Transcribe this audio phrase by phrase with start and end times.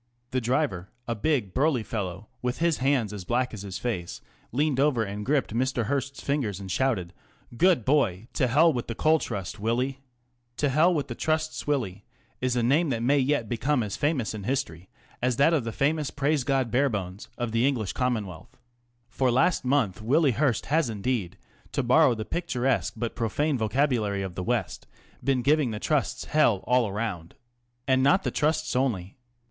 [0.31, 3.61] The driver, a big, burly feliow, with his hands as A Characteristic Portrait ulack as
[3.61, 5.85] his face, le aned over and gripped Mr.
[5.85, 7.13] Hearst's fingers and shouted,"
[7.55, 8.27] Good boy!
[8.33, 10.01] To hell with the Coal Trust, Willie
[10.57, 12.03] !""To Hell with the Trusts Willie!"
[12.41, 14.89] is a name that may yet become as famous in history
[15.21, 18.53] as that of the famous Praise God Barebones of the English Com monwealth.
[19.07, 21.37] For last month Willie Hearst has indeed
[21.67, 24.81] ŌĆö to borrow the picturesque but profane vocabulary of the WestŌĆö
[25.23, 27.35] been giving the Trusts hell all round.
[27.87, 29.19] And not the Trusts only.